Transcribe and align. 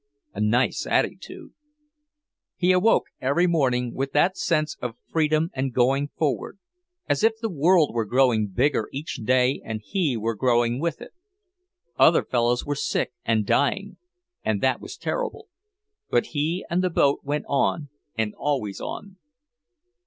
A 0.33 0.41
nice 0.41 0.87
attitude! 0.87 1.53
He 2.55 2.71
awoke 2.71 3.03
every 3.21 3.45
morning 3.45 3.93
with 3.93 4.13
that 4.13 4.35
sense 4.35 4.75
of 4.81 4.95
freedom 5.07 5.51
and 5.53 5.71
going 5.75 6.07
forward, 6.17 6.57
as 7.07 7.23
if 7.23 7.33
the 7.39 7.51
world 7.51 7.93
were 7.93 8.05
growing 8.07 8.47
bigger 8.47 8.89
each 8.91 9.17
day 9.23 9.61
and 9.63 9.79
he 9.83 10.17
were 10.17 10.33
growing 10.33 10.79
with 10.79 11.01
it. 11.01 11.11
Other 11.99 12.23
fellows 12.25 12.65
were 12.65 12.73
sick 12.73 13.13
and 13.25 13.45
dying, 13.45 13.97
and 14.43 14.59
that 14.63 14.81
was 14.81 14.97
terrible, 14.97 15.49
but 16.09 16.25
he 16.33 16.65
and 16.67 16.83
the 16.83 16.89
boat 16.89 17.19
went 17.23 17.45
on, 17.47 17.89
and 18.17 18.33
always 18.35 18.81
on. 18.81 19.17